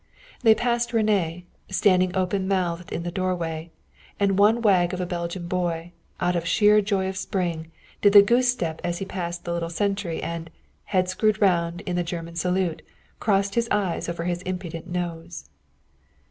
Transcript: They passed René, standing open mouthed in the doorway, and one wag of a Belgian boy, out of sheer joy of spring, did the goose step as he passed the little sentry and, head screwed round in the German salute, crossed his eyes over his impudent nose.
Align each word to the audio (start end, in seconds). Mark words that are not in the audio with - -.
They 0.41 0.55
passed 0.55 0.93
René, 0.93 1.43
standing 1.69 2.17
open 2.17 2.47
mouthed 2.47 2.91
in 2.91 3.03
the 3.03 3.11
doorway, 3.11 3.69
and 4.19 4.35
one 4.39 4.63
wag 4.63 4.95
of 4.95 4.99
a 4.99 5.05
Belgian 5.05 5.47
boy, 5.47 5.91
out 6.19 6.35
of 6.35 6.47
sheer 6.47 6.81
joy 6.81 7.07
of 7.07 7.15
spring, 7.15 7.71
did 8.01 8.13
the 8.13 8.23
goose 8.23 8.51
step 8.51 8.81
as 8.83 8.97
he 8.97 9.05
passed 9.05 9.43
the 9.45 9.53
little 9.53 9.69
sentry 9.69 10.19
and, 10.23 10.49
head 10.85 11.07
screwed 11.07 11.39
round 11.39 11.81
in 11.81 11.97
the 11.97 12.03
German 12.03 12.35
salute, 12.35 12.81
crossed 13.19 13.53
his 13.53 13.67
eyes 13.69 14.09
over 14.09 14.23
his 14.23 14.41
impudent 14.41 14.87
nose. 14.87 15.47